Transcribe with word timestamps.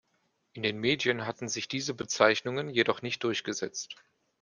In 0.53 0.63
den 0.63 0.79
Medien 0.79 1.27
hatten 1.27 1.47
sich 1.47 1.67
diese 1.67 1.93
Bezeichnungen 1.93 2.71
jedoch 2.71 3.03
nicht 3.03 3.23
durchgesetzt. 3.23 3.95